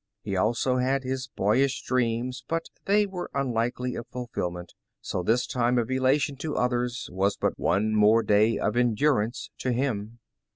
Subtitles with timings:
[0.23, 5.77] He also had his boyish dreams, but they were unlikely of fulfillment, so this time
[5.77, 9.71] of elation to others, A Pivotal Day was but one more day of endurance to
[9.71, 10.17] him.